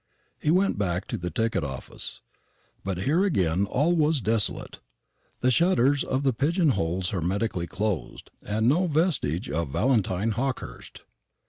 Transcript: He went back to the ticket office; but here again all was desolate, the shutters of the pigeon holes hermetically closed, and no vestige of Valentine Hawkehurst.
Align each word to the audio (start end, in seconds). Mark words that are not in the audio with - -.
He 0.39 0.49
went 0.49 0.79
back 0.79 1.05
to 1.09 1.15
the 1.19 1.29
ticket 1.29 1.63
office; 1.63 2.21
but 2.83 3.03
here 3.03 3.23
again 3.23 3.67
all 3.67 3.95
was 3.95 4.19
desolate, 4.19 4.79
the 5.41 5.51
shutters 5.51 6.03
of 6.03 6.23
the 6.23 6.33
pigeon 6.33 6.69
holes 6.69 7.11
hermetically 7.11 7.67
closed, 7.67 8.31
and 8.41 8.67
no 8.67 8.87
vestige 8.87 9.47
of 9.47 9.69
Valentine 9.69 10.31
Hawkehurst. 10.31 11.01